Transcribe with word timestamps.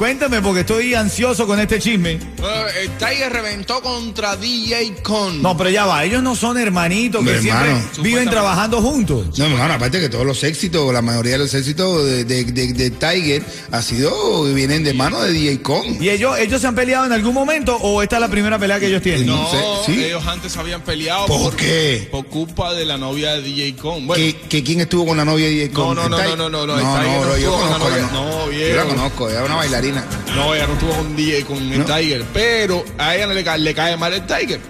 Cuéntame 0.00 0.40
porque 0.40 0.60
estoy 0.60 0.94
ansioso 0.94 1.46
con 1.46 1.60
este 1.60 1.78
chisme. 1.78 2.12
El 2.12 2.88
Tiger 2.96 3.30
reventó 3.30 3.82
contra 3.82 4.34
DJ 4.34 4.94
Con. 5.02 5.42
No, 5.42 5.54
pero 5.58 5.68
ya 5.68 5.84
va, 5.84 6.02
ellos 6.06 6.22
no 6.22 6.34
son 6.34 6.56
hermanitos 6.56 7.22
que 7.22 7.32
Mi 7.34 7.40
siempre 7.42 7.68
hermano. 7.68 7.88
viven 8.02 8.30
trabajando 8.30 8.80
juntos. 8.80 9.38
No, 9.38 9.44
hermano, 9.44 9.74
aparte 9.74 10.00
que 10.00 10.08
todos 10.08 10.24
los 10.24 10.42
éxitos, 10.42 10.90
la 10.94 11.02
mayoría 11.02 11.32
de 11.32 11.38
los 11.40 11.52
éxitos 11.52 12.06
de, 12.06 12.24
de- 12.24 12.44
de- 12.44 12.72
de 12.72 12.90
Tiger 12.92 13.42
ha 13.72 13.82
sido, 13.82 14.44
vienen 14.54 14.84
de 14.84 14.94
mano 14.94 15.20
de 15.20 15.32
DJ 15.32 15.60
Con. 15.60 16.02
¿Y 16.02 16.08
ellos, 16.08 16.38
ellos 16.38 16.62
se 16.62 16.66
han 16.66 16.74
peleado 16.74 17.04
en 17.04 17.12
algún 17.12 17.34
momento 17.34 17.76
o 17.76 18.02
esta 18.02 18.16
es 18.16 18.20
la 18.22 18.28
primera 18.28 18.58
pelea 18.58 18.80
que 18.80 18.86
ellos 18.86 19.02
tienen? 19.02 19.26
no, 19.26 19.50
sé, 19.50 19.58
¿sí? 19.84 20.02
ellos 20.02 20.26
antes 20.26 20.56
habían 20.56 20.80
peleado 20.80 21.26
¿Por 21.26 21.54
qué? 21.56 22.08
por 22.10 22.24
culpa 22.24 22.72
de 22.72 22.86
la 22.86 22.96
novia 22.96 23.32
de 23.34 23.42
DJ 23.42 23.76
Con. 23.76 24.06
Bueno, 24.06 24.24
¿Que, 24.24 24.34
que 24.48 24.64
quién 24.64 24.80
estuvo 24.80 25.04
con 25.04 25.18
la 25.18 25.26
novia 25.26 25.44
de 25.44 25.52
DJ 25.52 25.68
no, 25.68 25.74
Con? 25.74 25.94
no, 25.96 26.04
¿El 26.04 26.10
no, 26.10 26.16
no, 26.16 26.48
no, 26.48 26.48
no, 26.48 26.66
no, 26.66 26.78
el 26.78 27.02
Tiger 27.04 27.20
no 27.20 27.26
bro, 27.26 27.36
yo 27.36 27.50
con 27.52 27.60
la 27.60 27.66
conozco 27.76 27.90
la 27.90 27.96
novia. 28.00 28.12
no- 28.14 28.46
No, 28.46 28.50
Yo 28.50 28.76
la 28.76 28.84
conozco, 28.84 29.28
es 29.28 29.36
una 29.44 29.56
bailarina. 29.56 29.89
No, 29.92 30.54
ella 30.54 30.66
no 30.66 30.72
estuvo 30.74 30.92
con 30.92 31.16
DJ 31.16 31.44
con 31.44 31.56
el 31.58 31.78
No. 31.80 31.84
Tiger, 31.84 32.24
pero 32.32 32.84
a 32.98 33.14
ella 33.16 33.26
no 33.26 33.34
le, 33.34 33.44
cae, 33.44 33.58
le 33.58 33.74
cae 33.74 33.96
mal 33.96 34.12
el 34.12 34.26
Tiger. 34.26 34.60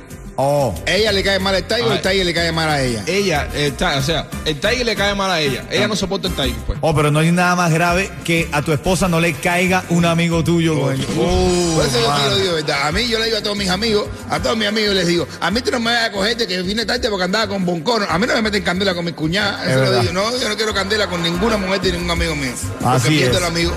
Oh. 0.42 0.74
¿Ella 0.86 1.12
le 1.12 1.22
cae 1.22 1.38
mal 1.38 1.54
al 1.54 1.64
Tiger 1.66 1.82
o 1.84 1.86
el 1.92 1.98
Ay. 1.98 1.98
Tiger 2.02 2.24
le 2.24 2.32
cae 2.32 2.50
mal 2.50 2.66
a 2.70 2.80
ella? 2.80 3.02
Ella, 3.06 3.46
el 3.52 3.74
Ti- 3.74 3.84
o 3.84 4.02
sea, 4.02 4.26
el 4.46 4.58
Tiger 4.58 4.86
le 4.86 4.96
cae 4.96 5.14
mal 5.14 5.30
a 5.30 5.38
ella. 5.38 5.66
Ella 5.70 5.86
no 5.86 5.94
soporta 5.96 6.28
el 6.28 6.34
Tiger, 6.34 6.54
pues. 6.66 6.78
Oh, 6.80 6.94
pero 6.94 7.10
no 7.10 7.18
hay 7.18 7.30
nada 7.30 7.54
más 7.56 7.70
grave 7.70 8.10
que 8.24 8.48
a 8.50 8.62
tu 8.62 8.72
esposa 8.72 9.06
no 9.06 9.20
le 9.20 9.34
caiga 9.34 9.84
un 9.90 10.06
amigo 10.06 10.42
tuyo. 10.42 10.80
con 10.80 10.94
el- 10.94 11.06
Oh, 11.18 11.72
Por 11.76 11.84
eso 11.84 12.00
yo 12.00 12.14
te 12.14 12.30
lo 12.30 12.36
digo, 12.38 12.54
¿verdad? 12.54 12.86
A 12.86 12.92
mí 12.92 13.06
yo 13.06 13.18
le 13.18 13.26
digo 13.26 13.36
a 13.36 13.42
todos 13.42 13.56
mis 13.56 13.68
amigos, 13.68 14.06
a 14.30 14.40
todos 14.40 14.56
mis 14.56 14.66
amigos 14.68 14.94
les 14.94 15.06
digo, 15.08 15.28
a 15.42 15.50
mí 15.50 15.60
tú 15.60 15.72
no 15.72 15.80
me 15.80 15.92
vas 15.92 16.04
a 16.06 16.12
cogerte 16.12 16.46
que 16.46 16.62
vine 16.62 16.86
tarde 16.86 17.10
porque 17.10 17.24
andaba 17.24 17.46
con 17.46 17.66
boncono. 17.66 18.06
A 18.08 18.18
mí 18.18 18.26
no 18.26 18.32
me 18.34 18.40
meten 18.40 18.62
candela 18.62 18.94
con 18.94 19.04
mi 19.04 19.12
cuñada. 19.12 19.62
Es 19.66 19.72
Eso 19.76 19.84
lo 19.92 20.00
digo. 20.00 20.12
No, 20.14 20.38
yo 20.38 20.48
no 20.48 20.56
quiero 20.56 20.72
candela 20.72 21.06
con 21.06 21.22
ninguna 21.22 21.58
mujer 21.58 21.82
de 21.82 21.92
ningún 21.92 22.10
amigo 22.12 22.34
mío. 22.34 22.52
Porque 22.80 22.96
Así 22.96 23.08
pierdo 23.10 23.32
es. 23.32 23.38
el 23.40 23.44
amigo. 23.44 23.72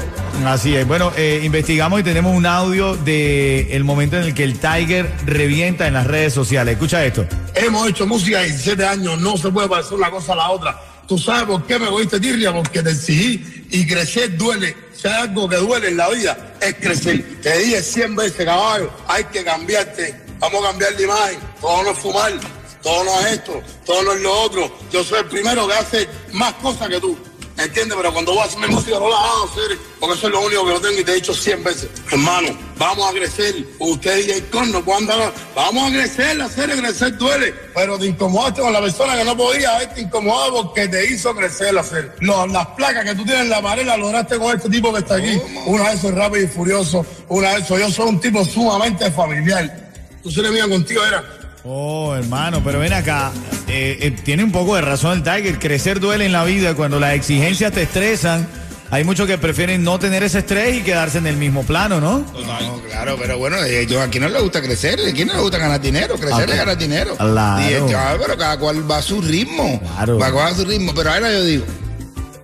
Así 0.45 0.75
es. 0.75 0.85
Bueno, 0.85 1.11
eh, 1.15 1.41
investigamos 1.43 1.99
y 1.99 2.03
tenemos 2.03 2.35
un 2.35 2.45
audio 2.45 2.95
de 2.95 3.75
el 3.75 3.83
momento 3.83 4.17
en 4.17 4.23
el 4.23 4.33
que 4.33 4.43
el 4.43 4.59
Tiger 4.59 5.09
revienta 5.25 5.87
en 5.87 5.93
las 5.93 6.05
redes 6.05 6.33
sociales. 6.33 6.73
Escucha 6.73 7.05
esto. 7.05 7.25
Hemos 7.55 7.87
hecho 7.87 8.05
música 8.05 8.41
17 8.41 8.85
años, 8.85 9.19
no 9.19 9.37
se 9.37 9.49
puede 9.49 9.69
parecer 9.69 9.93
una 9.93 10.11
cosa 10.11 10.33
a 10.33 10.35
la 10.35 10.49
otra. 10.49 10.81
¿Tú 11.07 11.17
sabes 11.17 11.43
por 11.43 11.65
qué 11.65 11.79
me 11.79 11.87
cogiste 11.87 12.19
tirria? 12.19 12.51
Porque 12.51 12.81
te 12.81 12.91
exigí 12.91 13.65
y 13.69 13.87
crecer 13.87 14.37
duele. 14.37 14.75
Si 14.93 15.07
hay 15.07 15.23
algo 15.23 15.47
que 15.47 15.57
duele 15.57 15.89
en 15.89 15.97
la 15.97 16.09
vida, 16.09 16.55
es 16.61 16.75
crecer. 16.75 17.41
Te 17.41 17.57
dije 17.59 17.81
100 17.81 18.15
veces, 18.15 18.45
caballo, 18.45 18.91
hay 19.07 19.23
que 19.25 19.43
cambiarte. 19.43 20.15
Vamos 20.39 20.63
a 20.63 20.69
cambiar 20.69 20.95
de 20.95 21.03
imagen. 21.03 21.39
Todo 21.61 21.83
no 21.83 21.91
es 21.91 21.99
fumar, 21.99 22.33
todo 22.81 23.03
no 23.03 23.19
es 23.21 23.33
esto, 23.33 23.61
todo 23.85 24.03
no 24.03 24.13
es 24.13 24.21
lo 24.21 24.41
otro. 24.41 24.77
Yo 24.91 25.03
soy 25.03 25.19
el 25.19 25.25
primero 25.25 25.67
que 25.67 25.73
hace 25.73 26.07
más 26.33 26.53
cosas 26.55 26.89
que 26.89 26.99
tú. 26.99 27.17
¿Entiendes? 27.57 27.95
Pero 27.95 28.11
cuando 28.11 28.33
voy 28.33 28.41
a 28.41 28.45
hacer 28.45 28.59
mi 28.59 28.67
música 28.67 28.97
no 28.99 29.09
la 29.09 29.15
hago 29.15 29.45
hacer, 29.45 29.77
porque 29.99 30.15
eso 30.15 30.27
es 30.27 30.33
lo 30.33 30.41
único 30.41 30.65
que 30.65 30.73
no 30.73 30.81
tengo 30.81 30.99
y 30.99 31.03
te 31.03 31.11
he 31.11 31.15
dicho 31.15 31.33
100 31.33 31.63
veces. 31.63 31.89
Hermano, 32.11 32.49
vamos 32.77 33.09
a 33.09 33.13
crecer. 33.13 33.55
Usted 33.79 34.27
y 34.27 34.31
el 34.31 34.45
con 34.47 34.71
no 34.71 34.83
puedan 34.83 35.05
dar. 35.05 35.31
Vamos 35.55 35.89
a 35.89 35.93
crecer, 35.93 36.41
hacer 36.41 36.71
crecer 36.71 37.17
duele. 37.17 37.53
Pero 37.75 37.99
te 37.99 38.07
incomodaste 38.07 38.61
con 38.61 38.73
la 38.73 38.81
persona 38.81 39.15
que 39.15 39.23
no 39.23 39.37
podía 39.37 39.75
haberte 39.75 40.01
incomodado 40.01 40.63
porque 40.63 40.87
te 40.87 41.05
hizo 41.11 41.35
crecer 41.35 41.77
hacer. 41.77 42.15
No, 42.21 42.47
las 42.47 42.67
placas 42.67 43.05
que 43.05 43.15
tú 43.15 43.23
tienes 43.23 43.43
en 43.43 43.49
la 43.49 43.61
pared 43.61 43.85
las 43.85 43.99
lograste 43.99 44.37
con 44.37 44.55
este 44.55 44.69
tipo 44.69 44.91
que 44.91 44.99
está 44.99 45.15
aquí. 45.15 45.39
Una 45.67 45.91
vez 45.91 46.01
soy 46.01 46.11
rápido 46.11 46.45
y 46.45 46.47
furioso, 46.47 47.05
una 47.29 47.53
vez 47.53 47.67
soy 47.67 47.81
yo 47.81 47.91
soy 47.91 48.09
un 48.09 48.19
tipo 48.19 48.43
sumamente 48.43 49.11
familiar. 49.11 49.91
Tú 50.23 50.31
se 50.31 50.41
le 50.41 50.49
mía 50.49 50.67
contigo, 50.67 51.05
era. 51.05 51.42
Oh, 51.65 52.13
hermano, 52.15 52.61
pero 52.63 52.79
ven 52.79 52.93
acá. 52.93 53.31
eh, 53.67 53.97
eh, 54.01 54.11
tiene 54.11 54.43
un 54.43 54.51
poco 54.51 54.75
de 54.75 54.81
razón 54.81 55.13
el 55.13 55.23
Tiger. 55.23 55.59
Crecer 55.59 55.99
duele 55.99 56.25
en 56.25 56.31
la 56.33 56.43
vida. 56.43 56.75
Cuando 56.75 56.99
las 56.99 57.13
exigencias 57.13 57.71
te 57.71 57.83
estresan, 57.83 58.45
hay 58.91 59.03
muchos 59.05 59.27
que 59.27 59.37
prefieren 59.37 59.81
no 59.83 59.97
tener 59.97 60.23
ese 60.23 60.39
estrés 60.39 60.75
y 60.75 60.81
quedarse 60.81 61.19
en 61.19 61.27
el 61.27 61.37
mismo 61.37 61.63
plano, 61.63 62.01
¿no? 62.01 62.19
No, 62.19 62.81
claro, 62.89 63.15
pero 63.19 63.37
bueno, 63.37 63.57
eh, 63.63 63.85
yo, 63.87 64.01
a 64.01 64.07
quién 64.07 64.23
no 64.23 64.29
le 64.29 64.39
gusta 64.41 64.61
crecer, 64.61 64.99
a 65.07 65.13
quién 65.13 65.29
no 65.29 65.35
le 65.35 65.39
gusta 65.39 65.57
ganar 65.57 65.79
dinero, 65.79 66.15
crecer 66.15 66.49
es 66.49 66.57
ganar 66.57 66.77
dinero. 66.77 67.15
Claro. 67.15 67.61
Y, 67.61 67.73
eh, 67.91 67.95
ah, 67.95 68.15
pero 68.19 68.37
cada 68.37 68.57
cual 68.59 68.89
va 68.89 68.97
a 68.97 69.01
su 69.01 69.21
ritmo. 69.21 69.79
Claro. 69.95 70.19
Va 70.19 70.47
a 70.47 70.53
su 70.55 70.65
ritmo. 70.65 70.93
Pero 70.93 71.11
ahora 71.11 71.31
yo 71.31 71.43
digo, 71.45 71.65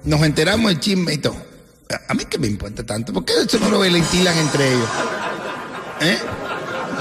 nos 0.06 0.22
enteramos 0.24 0.72
el 0.72 0.80
chisme 0.80 1.14
y 1.14 1.18
todo. 1.18 1.36
A- 1.92 2.12
A 2.12 2.14
mí 2.14 2.24
que 2.26 2.38
me 2.38 2.48
importa 2.48 2.86
tanto, 2.86 3.12
¿por 3.12 3.26
qué 3.26 3.34
eso 3.46 3.60
no 3.60 3.70
lo 3.70 3.80
ventilan 3.80 4.38
entre 4.38 4.66
ellos? 4.74 4.88
¿Eh? 6.02 6.18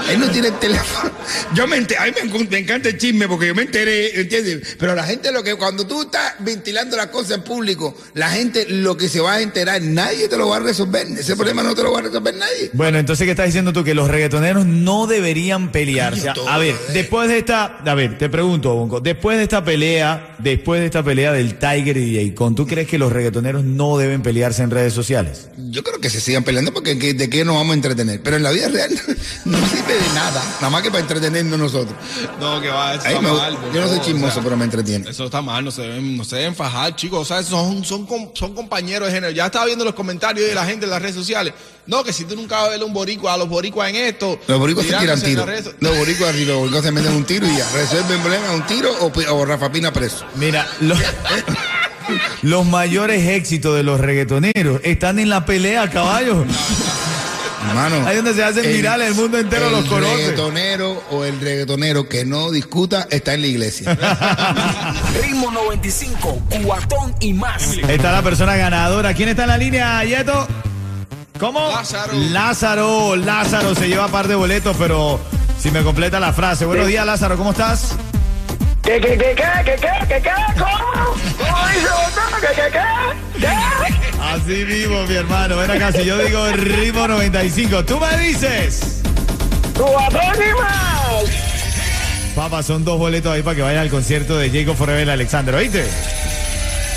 Él 0.09 0.19
no 0.19 0.29
tiene 0.29 0.47
el 0.49 0.59
teléfono. 0.59 1.11
Yo 1.53 1.67
me 1.67 1.77
enteré, 1.77 1.99
a 1.99 2.05
mí 2.05 2.11
me, 2.49 2.57
encanta 2.59 2.89
el 2.89 2.97
chisme 2.97 3.27
porque 3.27 3.47
yo 3.47 3.55
me 3.55 3.63
enteré, 3.63 4.19
¿entiendes? 4.21 4.75
Pero 4.79 4.95
la 4.95 5.03
gente 5.03 5.31
lo 5.31 5.43
que, 5.43 5.55
cuando 5.55 5.85
tú 5.85 6.01
estás 6.03 6.35
ventilando 6.39 6.95
las 6.97 7.07
cosas 7.07 7.31
en 7.37 7.43
público, 7.43 7.95
la 8.13 8.29
gente 8.29 8.65
lo 8.69 8.97
que 8.97 9.09
se 9.09 9.19
va 9.19 9.33
a 9.33 9.41
enterar, 9.41 9.81
nadie 9.81 10.27
te 10.27 10.37
lo 10.37 10.47
va 10.49 10.57
a 10.57 10.59
resolver. 10.61 11.05
Ese 11.07 11.35
problema 11.35 11.63
no 11.63 11.75
te 11.75 11.83
lo 11.83 11.91
va 11.91 11.99
a 11.99 12.03
resolver 12.03 12.35
nadie. 12.35 12.69
Bueno, 12.73 12.97
entonces, 12.97 13.25
¿qué 13.25 13.31
estás 13.31 13.45
diciendo 13.47 13.73
tú? 13.73 13.83
Que 13.83 13.93
los 13.93 14.09
reggaetoneros 14.09 14.65
no 14.65 15.07
deberían 15.07 15.71
pelearse. 15.71 16.27
Coño, 16.35 16.49
A 16.49 16.57
ver, 16.57 16.75
después 16.93 17.27
de 17.29 17.37
esta, 17.37 17.65
a 17.77 17.95
ver, 17.95 18.17
te 18.17 18.29
pregunto, 18.29 18.73
Bonco, 18.75 18.99
después 18.99 19.37
de 19.37 19.43
esta 19.43 19.63
pelea, 19.63 20.35
después 20.39 20.79
de 20.79 20.85
esta 20.87 21.03
pelea 21.03 21.31
del 21.33 21.57
Tiger 21.59 21.97
y 21.97 22.05
DJ 22.13 22.33
Con, 22.35 22.55
¿tú 22.55 22.65
crees 22.65 22.87
que 22.87 22.97
los 22.97 23.11
reggaetoneros 23.11 23.63
no 23.63 23.97
deben 23.97 24.21
pelearse 24.21 24.63
en 24.63 24.71
redes 24.71 24.93
sociales? 24.93 25.49
Yo 25.57 25.83
creo 25.83 25.99
que 25.99 26.09
se 26.09 26.21
sigan 26.21 26.43
peleando 26.43 26.73
porque 26.73 26.97
¿qué- 26.97 27.13
de 27.13 27.29
qué 27.29 27.45
nos 27.45 27.55
vamos 27.55 27.71
a 27.71 27.75
entretener. 27.75 28.21
Pero 28.21 28.37
en 28.37 28.43
la 28.43 28.51
vida 28.51 28.67
real 28.69 28.89
no 29.45 29.57
sirve 29.89 30.07
de 30.07 30.13
nada, 30.15 30.43
nada 30.55 30.69
más 30.69 30.81
que 30.81 30.89
para 30.89 31.01
entretenernos 31.01 31.59
nosotros. 31.59 31.95
No, 32.39 32.61
que 32.61 32.69
va, 32.69 32.93
eso 32.95 33.07
Ahí 33.07 33.15
está 33.15 33.21
me- 33.21 33.31
mal. 33.37 33.57
yo 33.73 33.81
no 33.81 33.87
soy 33.87 33.97
o 33.99 34.01
chismoso, 34.01 34.33
sea, 34.35 34.43
pero 34.43 34.57
me 34.57 34.65
entretiene. 34.65 35.09
Eso 35.09 35.25
está 35.25 35.41
mal, 35.41 35.63
no 35.65 35.71
se 35.71 35.81
deben, 35.83 36.17
no 36.17 36.23
se 36.23 36.35
deben 36.37 36.55
fajar, 36.55 36.95
chicos. 36.95 37.19
O 37.21 37.25
sea, 37.25 37.43
son, 37.43 37.83
son, 37.83 38.05
com- 38.05 38.29
son 38.33 38.53
compañeros 38.53 39.07
de 39.07 39.13
género. 39.15 39.31
Ya 39.31 39.47
estaba 39.47 39.65
viendo 39.65 39.83
los 39.85 39.93
comentarios 39.93 40.47
de 40.47 40.55
la 40.55 40.65
gente 40.65 40.85
en 40.85 40.91
las 40.91 41.01
redes 41.01 41.15
sociales. 41.15 41.53
No, 41.85 42.03
que 42.03 42.13
si 42.13 42.25
tú 42.25 42.35
nunca 42.35 42.57
vas 42.57 42.67
a 42.67 42.69
ver 42.69 42.83
un 42.83 42.93
boricua, 42.93 43.33
a 43.33 43.37
los 43.37 43.49
boricuas 43.49 43.89
en 43.89 43.95
esto. 43.95 44.39
Los 44.47 44.59
boricuas 44.59 44.85
se 44.85 44.93
tiran 44.97 45.19
tirándose 45.19 45.25
en 45.27 45.31
tiro. 45.33 45.45
las 45.45 45.55
redes- 45.65 45.75
Los 45.79 45.97
boricuas, 45.97 46.35
los 46.35 46.57
boricuas 46.59 46.83
se 46.83 46.91
meten 46.91 47.13
un 47.13 47.23
tiro 47.25 47.47
y 47.47 47.57
ya. 47.57 47.67
Resuelven 47.73 48.21
problemas 48.21 48.51
un 48.53 48.65
tiro 48.67 48.91
o, 49.01 49.11
pi- 49.11 49.25
o 49.25 49.45
Rafa 49.45 49.71
Pina 49.71 49.91
preso. 49.91 50.25
Mira, 50.35 50.67
lo- 50.81 50.95
los 52.43 52.65
mayores 52.65 53.27
éxitos 53.27 53.75
de 53.75 53.83
los 53.83 53.99
reggaetoneros 53.99 54.81
están 54.83 55.19
en 55.19 55.29
la 55.29 55.45
pelea, 55.45 55.89
caballos. 55.89 56.45
Hermano. 57.67 58.07
Ahí 58.07 58.15
donde 58.15 58.33
se 58.33 58.43
hacen 58.43 58.63
virales, 58.63 59.09
el 59.09 59.15
mundo 59.15 59.37
entero 59.37 59.69
los 59.69 59.85
conoce. 59.85 60.11
El 60.13 60.19
reggaetonero 60.19 61.03
o 61.11 61.25
el 61.25 61.39
reggaetonero 61.39 62.07
que 62.07 62.25
no 62.25 62.51
discuta 62.51 63.07
está 63.09 63.33
en 63.33 63.41
la 63.41 63.47
iglesia. 63.47 63.97
Ritmo 65.21 65.51
95, 65.51 66.41
cuatón 66.63 67.15
y 67.19 67.33
más. 67.33 67.77
Está 67.87 68.11
la 68.11 68.21
persona 68.21 68.55
ganadora. 68.55 69.13
¿Quién 69.13 69.29
está 69.29 69.43
en 69.43 69.49
la 69.49 69.57
línea, 69.57 70.03
Yeto? 70.03 70.47
¿Cómo? 71.39 71.69
Lázaro. 71.69 72.13
Lázaro, 72.13 73.15
Lázaro 73.15 73.75
se 73.75 73.87
lleva 73.87 74.07
par 74.09 74.27
de 74.27 74.35
boletos, 74.35 74.75
pero 74.77 75.19
si 75.59 75.71
me 75.71 75.83
completa 75.83 76.19
la 76.19 76.33
frase. 76.33 76.65
Buenos 76.65 76.87
días, 76.87 77.05
Lázaro, 77.05 77.37
¿cómo 77.37 77.51
estás? 77.51 77.95
¿Qué, 78.89 78.99
qué, 78.99 79.17
qué, 79.19 79.35
qué, 79.35 79.43
qué, 79.65 79.75
qué, 79.75 80.07
qué, 80.07 80.21
qué? 80.23 80.31
¿Cómo? 80.57 81.13
¿Cómo 81.37 81.67
dice 81.67 81.89
usted? 82.07 82.21
¿Qué, 82.41 82.47
qué, 82.55 82.71
qué? 82.71 83.39
¿Qué? 83.39 84.19
Así 84.19 84.65
mismo, 84.65 85.03
mi 85.03 85.13
hermano. 85.13 85.57
Ven 85.57 85.69
acá, 85.69 85.91
si 85.91 86.05
yo 86.05 86.17
digo 86.17 86.47
ritmo 86.53 87.07
95, 87.07 87.85
tú 87.85 87.99
me 87.99 88.17
dices. 88.17 89.03
¡Cuatón 89.77 90.35
y 90.37 90.59
más! 90.59 92.33
Papá, 92.35 92.63
son 92.63 92.83
dos 92.83 92.97
boletos 92.97 93.31
ahí 93.31 93.43
para 93.43 93.55
que 93.57 93.61
vayas 93.61 93.83
al 93.83 93.89
concierto 93.91 94.35
de 94.39 94.49
Jacob 94.49 94.75
Forever 94.75 95.11
Alexander, 95.11 95.53
¿oíste? 95.53 95.85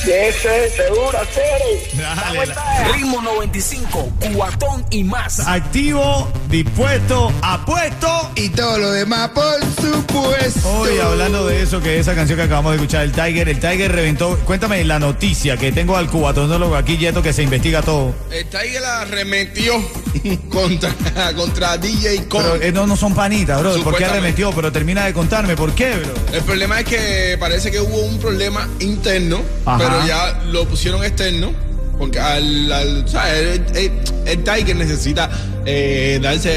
Ese, 0.05 0.69
seguro, 0.71 1.19
cero. 1.33 1.65
Dale, 1.95 2.23
¿Cómo 2.31 2.43
está? 2.43 2.93
Ritmo 2.93 3.23
95, 3.23 4.13
cuatón 4.35 4.85
y 4.91 5.05
más. 5.05 5.39
Activo, 5.47 6.29
dispuesto, 6.49 7.33
apuesto. 7.41 8.31
y 8.35 8.49
todo 8.49 8.79
lo 8.79 8.91
demás, 8.91 9.31
por 9.31 9.61
supuesto. 9.81 10.69
Hoy 10.71 10.99
hablando 10.99 11.47
de 11.47 11.63
eso, 11.63 11.81
que 11.81 11.99
esa 12.01 12.15
canción 12.17 12.37
que 12.37 12.45
acabamos 12.45 12.73
de 12.73 12.77
escuchar, 12.79 13.03
el 13.03 13.13
Tiger, 13.13 13.49
el 13.49 13.61
Tiger 13.61 13.93
reventó. 13.93 14.37
Cuéntame 14.41 14.85
la 14.85 14.99
noticia 14.99 15.57
que 15.57 15.71
tengo 15.71 15.97
al 15.97 16.09
cubatonólogo 16.11 16.75
aquí, 16.75 16.97
Yeto, 16.99 17.23
que 17.23 17.33
se 17.33 17.45
investiga 17.45 17.83
todo. 17.83 18.13
El 18.31 18.45
Tiger 18.47 18.85
arremetió 18.85 19.75
contra, 20.51 20.93
contra 21.37 21.77
DJ 21.79 22.25
Con. 22.27 22.43
Pero 22.43 22.63
eh, 22.63 22.73
no, 22.73 22.87
no 22.89 22.97
son 22.97 23.15
panitas, 23.15 23.61
bro. 23.61 23.71
¿Por 23.71 23.77
qué 23.79 23.83
Supuestamente. 23.85 24.19
arremetió? 24.19 24.51
Pero 24.53 24.73
termina 24.73 25.05
de 25.07 25.13
contarme, 25.13 25.55
¿por 25.57 25.73
qué, 25.75 25.95
bro? 25.97 26.13
El 26.37 26.43
problema 26.43 26.81
es 26.81 26.87
que 26.87 27.37
parece 27.39 27.71
que 27.71 27.81
hubo 27.81 27.99
un 28.03 28.19
problema 28.19 28.69
interno, 28.81 29.41
Ajá. 29.65 29.79
pero 29.79 29.92
ya 30.07 30.41
lo 30.51 30.67
pusieron 30.67 31.05
externo 31.05 31.53
Porque 31.99 32.19
al, 32.21 32.73
al-. 32.73 33.05
El, 33.35 33.77
el- 33.77 33.93
el 34.25 34.45
Tiger 34.45 34.77
necesita 34.77 35.29
eh, 35.67 36.19
darse. 36.23 36.49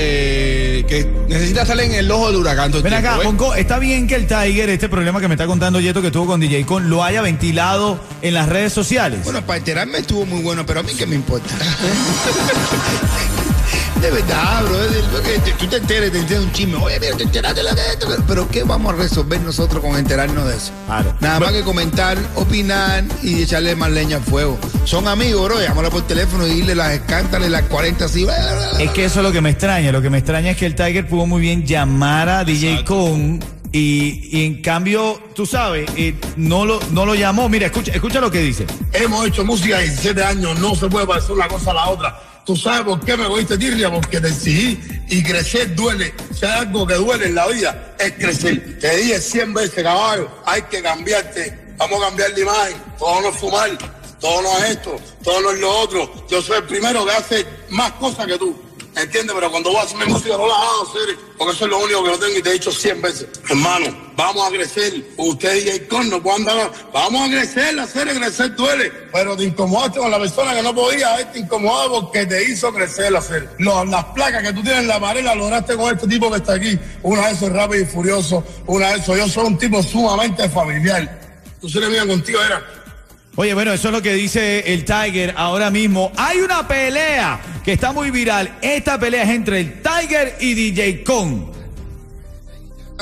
que 0.88 1.08
necesita 1.28 1.64
estar 1.64 1.80
en 1.80 1.94
el 1.94 2.10
ojo 2.12 2.28
del 2.28 2.36
huracán 2.38 2.72
Ven 2.72 2.94
acá, 2.94 3.02
tiempo, 3.02 3.18
¿ves? 3.18 3.26
Bonco, 3.26 3.56
está 3.56 3.80
bien 3.80 4.08
que 4.08 4.16
el 4.16 4.28
Tiger, 4.28 4.70
este 4.70 4.88
problema 4.88 5.20
que 5.20 5.28
me 5.28 5.34
está 5.34 5.48
contando 5.48 5.80
Yeto 5.80 6.02
que 6.02 6.12
tuvo 6.12 6.28
con 6.28 6.40
DJ 6.40 6.66
Con, 6.66 6.90
lo 6.90 7.04
haya 7.04 7.22
ventilado 7.22 8.00
en 8.22 8.34
las 8.36 8.48
redes 8.50 8.72
sociales. 8.74 9.22
Bueno, 9.24 9.44
para 9.46 9.58
enterarme 9.58 9.98
estuvo 10.00 10.26
muy 10.28 10.42
bueno, 10.44 10.64
pero 10.66 10.82
a 10.82 10.84
mí 10.84 10.94
qué 10.96 11.06
me 11.08 11.16
importa. 11.16 11.50
De 14.06 14.12
verdad, 14.12 14.64
bro. 14.64 14.78
te- 14.78 15.52
Tú 15.54 15.68
te 15.68 15.78
enteres, 15.78 16.12
te 16.12 16.20
enteras 16.20 16.44
un 16.44 16.52
chisme. 16.52 16.76
Oye, 16.78 17.00
mira, 17.00 17.18
te 17.18 17.24
enteraste 17.24 17.62
de 17.62 17.70
lo 17.70 17.74
de 17.76 17.82
esto. 17.92 18.08
Pero 18.28 18.48
¿qué 18.50 18.64
vamos 18.64 18.94
a 18.94 18.98
resolver 18.98 19.42
nosotros 19.42 19.82
con 19.84 19.98
enterarnos 19.98 20.48
de 20.48 20.56
eso? 20.56 20.72
Claro. 20.86 21.16
Nada 21.22 21.40
más 21.40 21.52
que 21.54 21.62
comentar, 21.64 22.18
opinar 22.36 23.04
y 23.24 23.42
echarle 23.42 23.76
más 23.76 23.90
leña 23.90 24.18
al 24.18 24.24
fuego. 24.24 24.60
Son 24.84 25.08
amigos, 25.08 25.44
bro. 25.46 25.60
Llámalo 25.60 25.90
por 25.90 26.06
teléfono 26.06 26.46
y 26.46 26.52
dile 26.52 26.76
las 26.76 26.92
escántales, 26.94 27.50
las 27.50 27.64
40 27.64 28.06
así. 28.06 28.28
Es 28.80 28.92
que 28.92 29.06
eso 29.06 29.20
es 29.22 29.26
lo 29.26 29.32
que 29.32 29.42
me 29.42 29.50
extraña. 29.50 29.92
Lo 29.92 30.02
que 30.04 30.10
me 30.12 30.20
extraña 30.20 30.52
es 30.52 30.58
que 30.58 30.68
el 30.68 30.76
Tiger 30.76 31.08
pudo 31.08 31.26
muy 31.26 31.42
bien 31.42 31.66
llamar 31.66 32.30
a 32.30 32.44
DJ 32.44 32.84
Con 32.86 33.40
y, 33.78 34.46
en 34.46 34.62
cambio, 34.62 35.22
tú 35.34 35.46
sabes, 35.46 35.90
eh, 35.98 36.16
no, 36.38 36.66
lo, 36.66 36.80
no 36.92 37.06
lo 37.06 37.14
llamó. 37.14 37.50
Mira, 37.50 37.66
escucha, 37.66 37.92
escucha 37.92 38.22
lo 38.22 38.32
que 38.32 38.40
dice. 38.40 38.66
Hemos 38.94 39.28
hecho 39.28 39.44
música 39.44 39.80
17 39.80 40.24
años, 40.24 40.58
no 40.60 40.76
se 40.76 40.88
puede 40.88 41.06
parecer 41.06 41.34
una 41.34 41.50
cosa 41.50 41.72
a 41.72 41.74
la 41.74 41.90
otra. 41.90 42.22
¿Tú 42.46 42.56
sabes 42.56 42.84
por 42.84 43.04
qué 43.04 43.18
me 43.18 43.26
cogiste 43.26 43.58
tirria? 43.58 43.92
Porque 43.92 44.22
decidí 44.22 44.80
y 45.10 45.22
crecer 45.24 45.76
duele. 45.76 46.14
Si 46.34 46.46
algo 46.46 46.88
que 46.88 46.94
duele 46.94 47.26
en 47.26 47.36
la 47.36 47.48
vida, 47.48 47.96
es 48.00 48.14
crecer. 48.14 48.80
Te 48.80 48.96
dije 48.96 49.20
100 49.20 49.54
veces, 49.54 49.84
caballo, 49.84 50.30
hay 50.46 50.62
que 50.62 50.82
cambiarte. 50.82 51.74
Vamos 51.76 52.02
a 52.02 52.06
cambiar 52.08 52.34
de 52.34 52.42
imagen. 52.44 52.78
Todo 52.98 53.24
no 53.24 53.28
es 53.30 53.36
fumar, 53.36 53.78
todo 54.22 54.42
no 54.42 54.58
es 54.60 54.70
esto, 54.70 54.96
todo 55.22 55.42
no 55.42 55.52
es 55.52 55.60
lo 55.60 55.80
otro. 55.80 56.28
Yo 56.30 56.42
soy 56.42 56.60
el 56.60 56.64
primero 56.64 57.06
que 57.06 57.12
hace 57.12 57.46
más 57.72 57.92
cosas 57.94 58.26
que 58.26 58.38
tú. 58.38 58.56
¿Entiendes? 58.96 59.36
Pero 59.36 59.52
cuando 59.52 59.72
voy 59.72 59.80
a 59.80 59.84
hacer 59.84 59.98
mi 59.98 60.06
música 60.06 60.38
no 60.38 60.48
la 60.48 60.56
porque 61.38 61.54
eso 61.54 61.66
es 61.66 61.72
lo 61.72 61.80
único 61.80 62.04
que 62.04 62.12
no 62.12 62.18
tengo 62.18 62.38
y 62.38 62.42
te 62.42 62.50
he 62.50 62.54
dicho 62.54 62.72
100 62.72 63.02
veces. 63.02 63.28
Hermano, 63.50 63.88
vamos 64.16 64.48
a 64.48 64.50
crecer. 64.52 64.94
Usted 65.18 65.66
y 65.66 65.70
el 65.70 65.88
corno 65.88 66.22
andar. 66.34 66.72
Vamos 66.94 67.28
a 67.28 67.32
crecer, 67.32 67.78
hacer 67.80 68.08
crecer 68.18 68.56
duele. 68.56 68.90
Pero 69.12 69.36
te 69.36 69.44
incomodaste 69.44 70.00
con 70.00 70.10
la 70.12 70.18
persona 70.20 70.54
que 70.56 70.62
no 70.62 70.74
podía, 70.74 71.16
él 71.20 71.28
te 71.34 71.40
incomoda 71.40 71.90
porque 71.90 72.26
te 72.26 72.50
hizo 72.50 72.72
crecer 72.74 73.14
hacer. 73.16 73.50
Los- 73.60 73.88
las 73.90 74.06
placas 74.06 74.44
que 74.44 74.54
tú 74.54 74.62
tienes 74.62 74.82
en 74.84 74.88
la 74.88 75.00
pared 75.00 75.24
las 75.24 75.36
lograste 75.36 75.76
con 75.76 75.94
este 75.94 76.08
tipo 76.08 76.32
que 76.32 76.38
está 76.38 76.54
aquí. 76.54 76.80
Una 77.04 77.28
de 77.28 77.34
esos 77.34 77.50
es 77.50 77.54
rápido 77.54 77.84
y 77.84 77.86
furioso, 77.86 78.44
una 78.66 78.92
de 78.92 79.00
esos 79.00 79.18
yo 79.18 79.28
soy 79.28 79.46
un 79.48 79.58
tipo 79.58 79.84
sumamente 79.84 80.48
familiar. 80.50 81.20
Tú 81.60 81.68
seres 81.70 81.90
mía 81.90 82.08
contigo 82.08 82.42
era. 82.42 82.64
Oye, 83.38 83.54
bueno, 83.54 83.74
eso 83.74 83.90
es 83.90 83.94
lo 83.94 84.02
que 84.02 84.14
dice 84.14 84.74
el 84.74 84.86
Tiger 84.86 85.34
ahora 85.38 85.70
mismo. 85.70 86.12
Hay 86.16 86.40
una 86.40 86.66
pelea 86.68 87.40
que 87.66 87.74
está 87.74 87.92
muy 87.92 88.10
viral. 88.12 88.58
Esta 88.62 88.98
pelea 89.00 89.24
es 89.24 89.30
entre 89.30 89.60
el 89.60 89.82
Tiger 89.82 90.38
y 90.40 90.54
DJ 90.54 91.04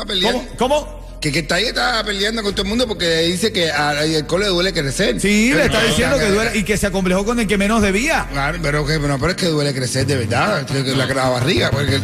peleando. 0.08 0.40
¿Cómo? 0.58 0.58
¿Cómo? 0.58 1.04
Que, 1.22 1.32
que 1.32 1.40
está 1.40 1.56
ahí 1.56 1.66
está 1.68 2.04
peleando 2.04 2.44
con 2.44 2.52
todo 2.54 2.64
el 2.64 2.70
mundo 2.70 2.86
porque 2.88 3.20
dice 3.22 3.54
que 3.54 3.72
a- 3.72 3.92
al 3.92 4.28
cole 4.28 4.48
duele 4.48 4.74
crecer. 4.74 5.22
Sí, 5.22 5.54
le 5.54 5.66
está 5.66 5.82
diciendo 5.84 6.18
que 6.18 6.26
duele 6.26 6.58
y 6.58 6.64
que 6.64 6.76
se 6.78 6.88
acomplejó 6.88 7.24
con 7.24 7.40
el 7.40 7.48
que 7.48 7.58
menos 7.58 7.82
debía. 7.82 8.28
Claro, 8.32 8.58
pero, 8.62 8.86
que, 8.86 9.00
pero, 9.00 9.18
pero 9.20 9.30
es 9.32 9.38
que 9.38 9.46
duele 9.46 9.74
crecer 9.74 10.06
de 10.06 10.18
verdad, 10.18 10.66
que 10.66 10.82
la, 10.96 11.06
la 11.06 11.30
barriga. 11.30 11.70
Porque, 11.72 12.00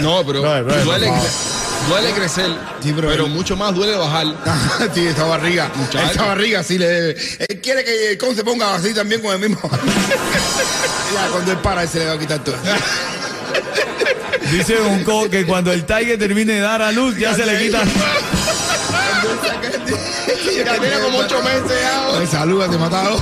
no, 0.00 0.26
pero 0.26 0.42
duele, 0.42 1.06
por 1.06 1.08
cre- 1.08 1.73
duele 1.88 2.12
crecer, 2.12 2.50
Sí, 2.82 2.92
pero 2.94 3.08
pero, 3.08 3.26
él- 3.26 3.30
mucho 3.32 3.56
más 3.56 3.74
duele 3.74 3.96
bajar. 3.96 4.26
sí, 4.94 5.06
esa 5.06 5.24
barriga. 5.24 5.70
Muchacho. 5.74 6.10
Esa 6.12 6.24
barriga 6.26 6.62
sí 6.62 6.78
le 6.78 6.86
debe. 6.86 7.16
Él 7.48 7.60
quiere 7.60 7.84
que 7.84 8.12
el 8.12 8.18
con 8.18 8.34
se 8.34 8.44
ponga 8.44 8.74
así 8.74 8.92
también 8.94 9.20
con 9.20 9.32
el 9.32 9.38
mismo. 9.48 9.60
ya, 11.14 11.28
cuando 11.32 11.52
él 11.52 11.58
para, 11.58 11.82
él 11.82 11.88
se 11.88 11.98
le 12.00 12.06
va 12.06 12.12
a 12.12 12.18
quitar 12.18 12.42
todo. 12.44 12.56
Dice 14.50 14.78
un 14.80 15.02
co 15.04 15.28
que 15.30 15.46
cuando 15.46 15.72
el 15.72 15.84
Tiger 15.84 16.18
termine 16.18 16.54
de 16.54 16.60
dar 16.60 16.82
a 16.82 16.92
luz 16.92 17.16
ya 17.16 17.34
se 17.34 17.46
le 17.46 17.58
quita. 17.58 17.82
Ya 20.56 20.78
tiene 20.78 20.98
como 21.00 21.18
ocho 21.18 21.42
meses 21.42 21.80
ya. 21.80 22.26
Salúdate, 22.26 22.78
matado. 22.78 23.20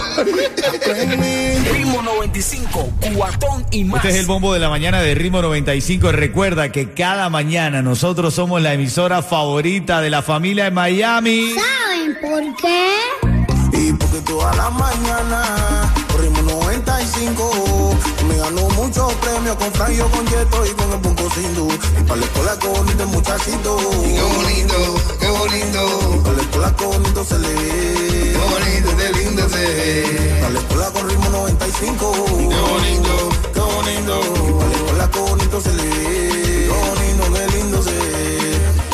Ritmo 1.73 2.03
95, 2.03 2.93
cuatón 3.17 3.65
y 3.71 3.85
más. 3.85 4.05
Este 4.05 4.17
es 4.17 4.21
el 4.21 4.27
bombo 4.27 4.53
de 4.53 4.61
la 4.61 4.69
mañana 4.69 5.01
de 5.01 5.15
Ritmo 5.15 5.41
95. 5.41 6.13
Recuerda 6.13 6.71
que 6.71 6.93
cada 6.93 7.31
mañana 7.31 7.81
nosotros 7.83 8.35
somos 8.35 8.61
la 8.61 8.75
emisora 8.75 9.23
favorita 9.23 10.01
de 10.01 10.11
la 10.11 10.23
familia 10.23 10.67
en 10.67 10.75
Miami. 10.75 11.55
¿Saben 11.55 12.19
por 12.21 12.57
qué? 12.57 12.89
Y 13.73 13.93
porque 13.95 14.21
toda 14.21 14.55
la 14.55 14.71
mañana 14.71 15.93
corrimos 16.13 16.43
95. 16.43 17.97
Me 18.29 18.37
ganó 18.37 18.69
muchos 18.71 19.13
premios 19.15 19.57
con 19.57 19.73
Franjo, 19.73 20.09
con 20.11 20.27
Yeto 20.27 20.67
y 20.67 20.71
con 20.71 20.93
el 20.93 21.01
Punto 21.01 21.31
Sindu. 21.31 21.69
Y 21.73 22.03
para 22.05 22.21
la 22.21 22.27
escuela 22.27 22.57
con 22.59 22.89
el 22.89 23.07
muchachito. 23.07 23.77
Qué 24.03 24.23
bonito, 24.23 24.95
qué 25.21 25.29
bonito. 25.29 25.42
Para 25.53 26.37
la 26.37 26.43
escuela 26.45 26.73
con 26.77 26.93
bonito 26.93 27.25
se 27.25 27.39
le 27.39 27.49
ve. 27.49 28.33
Qué 28.33 28.39
bonito, 28.39 28.97
qué 28.97 29.19
lindo 29.19 29.49
se 29.51 29.59
ve. 29.59 30.49
La 30.51 30.59
escuela 30.59 30.91
con 30.93 31.11
ritmo 31.11 31.29
95. 31.29 32.13
Qué 32.13 32.57
bonito. 32.57 33.29
Qué 33.53 33.61
bonito. 33.61 34.59
La 34.71 34.77
escuela 34.77 35.11
con 35.11 35.27
bonito 35.27 35.61
se 35.61 35.75
le 35.75 35.83
ve. 35.83 35.91
Qué 35.93 36.69
bonito, 36.69 37.25
qué 37.35 37.41
lindo. 37.41 37.52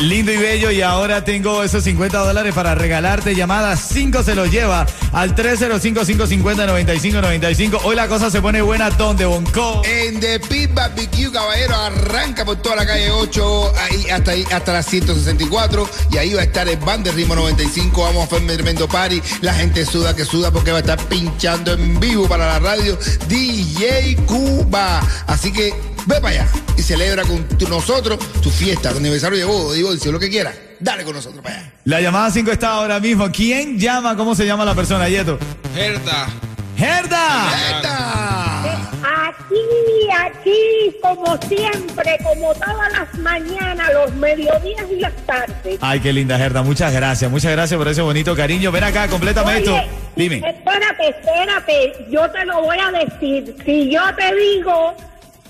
Lindo 0.00 0.32
y 0.32 0.36
bello. 0.36 0.70
Y 0.70 0.80
ahora 0.80 1.24
tengo 1.24 1.64
esos 1.64 1.82
50 1.82 2.18
dólares 2.18 2.54
para 2.54 2.76
regalarte. 2.76 3.34
Llamada 3.34 3.76
5 3.76 4.22
se 4.22 4.36
los 4.36 4.48
lleva 4.50 4.86
al 5.12 5.34
305-550-9595. 5.34 7.80
Hoy 7.82 7.96
la 7.96 8.06
cosa 8.06 8.30
se 8.30 8.40
pone 8.40 8.62
buena. 8.62 8.90
¿Dónde, 8.90 9.26
Bonco? 9.26 9.82
En 9.84 10.20
The 10.20 10.38
Pit 10.40 10.72
Barbecue, 10.72 11.32
caballero, 11.32 11.74
arranca 11.74 12.44
por 12.44 12.62
toda 12.62 12.76
la 12.76 12.86
calle 12.86 13.10
8 13.10 13.72
ahí, 13.76 14.08
hasta, 14.10 14.30
ahí, 14.30 14.44
hasta 14.52 14.72
las 14.72 14.86
164 14.86 15.90
y 16.12 16.16
ahí 16.16 16.32
va 16.32 16.42
a 16.42 16.44
estar 16.44 16.68
el 16.68 16.76
band 16.76 17.04
de 17.04 17.10
Ritmo 17.12 17.34
95. 17.34 18.00
Vamos 18.00 18.22
a 18.22 18.26
hacer 18.36 18.46
tremendo 18.46 18.86
party. 18.86 19.20
La 19.40 19.54
gente 19.54 19.84
suda 19.84 20.14
que 20.14 20.24
suda 20.24 20.52
porque 20.52 20.70
va 20.70 20.78
a 20.78 20.80
estar 20.80 21.00
pinchando 21.08 21.72
en 21.72 21.98
vivo 21.98 22.28
para 22.28 22.46
la 22.46 22.60
radio 22.60 22.96
DJ 23.26 24.14
Cuba. 24.26 25.00
Así 25.26 25.52
que 25.52 25.74
ve 26.08 26.20
para 26.20 26.28
allá 26.42 26.46
y 26.76 26.82
celebra 26.82 27.22
con 27.24 27.44
tu- 27.48 27.68
nosotros 27.68 28.18
tu 28.42 28.50
fiesta, 28.50 28.90
tu 28.92 28.96
aniversario 28.98 29.38
de 29.38 29.44
boda, 29.44 29.74
divorcio, 29.74 30.10
lo 30.10 30.18
que 30.18 30.30
quieras. 30.30 30.54
Dale 30.80 31.04
con 31.04 31.14
nosotros 31.14 31.42
para 31.42 31.56
allá. 31.58 31.72
La 31.84 32.00
llamada 32.00 32.30
5 32.30 32.50
está 32.50 32.70
ahora 32.72 32.98
mismo. 33.00 33.30
¿Quién 33.30 33.78
llama? 33.78 34.16
¿Cómo 34.16 34.34
se 34.34 34.46
llama 34.46 34.64
la 34.64 34.74
persona, 34.74 35.08
Yeto? 35.08 35.38
Gerda. 35.74 36.28
¡Gerda! 36.76 37.50
¡Esta! 37.70 38.90
Aquí, 39.28 40.08
aquí, 40.20 40.96
como 41.02 41.36
siempre, 41.48 42.16
como 42.22 42.54
todas 42.54 42.92
las 42.92 43.14
mañanas, 43.18 43.90
los 43.92 44.14
mediodías 44.14 44.84
y 44.90 45.00
las 45.00 45.12
tardes. 45.26 45.78
Ay, 45.80 45.98
qué 46.00 46.12
linda, 46.12 46.38
Gerda. 46.38 46.62
Muchas 46.62 46.92
gracias. 46.92 47.28
Muchas 47.30 47.50
gracias 47.52 47.76
por 47.76 47.88
ese 47.88 48.00
bonito 48.02 48.36
cariño. 48.36 48.70
Ven 48.70 48.84
acá, 48.84 49.08
complétame 49.08 49.58
esto. 49.58 49.74
Oye, 49.74 49.88
Dime. 50.14 50.36
Espérate, 50.36 51.08
espérate, 51.08 52.06
yo 52.10 52.30
te 52.30 52.44
lo 52.44 52.62
voy 52.62 52.76
a 52.78 52.90
decir. 52.92 53.56
Si 53.64 53.90
yo 53.90 54.00
te 54.16 54.34
digo 54.36 54.94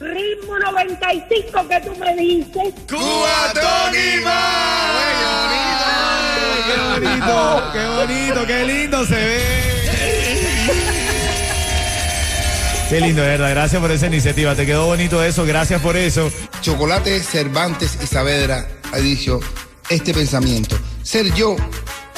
ritmo 0.01 0.59
95 0.59 1.69
que 1.69 1.81
tú 1.81 1.97
me 1.99 2.17
dices, 2.17 2.75
¡Cubatón 2.89 3.95
y 3.95 4.23
¡Qué 6.67 6.77
bonito! 7.01 7.73
¡Qué 7.73 7.87
bonito! 7.87 8.47
¡Qué 8.47 8.65
lindo 8.67 9.07
se 9.07 9.15
ve! 9.15 9.69
Qué 12.89 13.01
lindo, 13.03 13.23
Gerda. 13.23 13.51
Gracias 13.51 13.83
por 13.83 13.91
esa 13.91 14.07
iniciativa. 14.07 14.55
Te 14.55 14.65
quedó 14.65 14.87
bonito 14.87 15.23
eso. 15.23 15.45
Gracias 15.45 15.81
por 15.83 15.97
eso. 15.97 16.31
Chocolate 16.63 17.21
Cervantes 17.21 17.99
y 18.03 18.07
Saavedra 18.07 18.67
ha 18.93 18.97
dicho 18.97 19.41
este 19.91 20.15
pensamiento. 20.15 20.79
Ser 21.03 21.33
yo, 21.35 21.57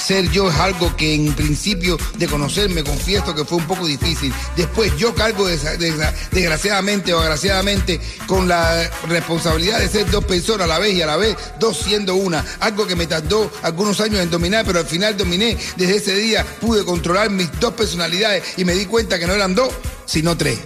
ser 0.01 0.31
yo 0.31 0.51
es 0.51 0.57
algo 0.57 0.95
que 0.97 1.15
en 1.15 1.33
principio 1.35 1.97
de 2.17 2.27
conocerme 2.27 2.83
confieso 2.83 3.35
que 3.35 3.45
fue 3.45 3.59
un 3.59 3.67
poco 3.67 3.87
difícil. 3.87 4.33
Después 4.57 4.97
yo 4.97 5.15
cargo 5.15 5.47
desgraciadamente 5.47 7.13
o 7.15 7.21
agraciadamente 7.21 8.01
con 8.27 8.49
la 8.49 8.91
responsabilidad 9.09 9.79
de 9.79 9.89
ser 9.89 10.11
dos 10.11 10.25
personas 10.25 10.65
a 10.65 10.67
la 10.67 10.79
vez 10.79 10.95
y 10.95 11.03
a 11.03 11.07
la 11.07 11.17
vez 11.17 11.37
dos 11.59 11.77
siendo 11.77 12.15
una. 12.15 12.45
Algo 12.61 12.87
que 12.87 12.97
me 12.97 13.07
tardó 13.07 13.51
algunos 13.63 14.01
años 14.01 14.21
en 14.21 14.31
dominar, 14.31 14.65
pero 14.65 14.81
al 14.81 14.87
final 14.87 15.17
dominé. 15.17 15.57
Desde 15.77 15.97
ese 15.97 16.15
día 16.15 16.45
pude 16.61 16.85
controlar 16.85 17.31
mis 17.31 17.51
dos 17.61 17.75
personalidades 17.75 18.43
y 18.57 18.65
me 18.65 18.75
di 18.75 18.87
cuenta 18.87 19.19
que 19.19 19.27
no 19.27 19.35
eran 19.35 19.55
dos, 19.55 19.73
sino 20.07 20.37
tres. 20.37 20.59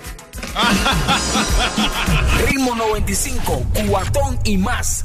Ritmo 2.47 2.75
95, 2.75 3.67
cuatón 3.89 4.39
y 4.45 4.59
más. 4.59 5.05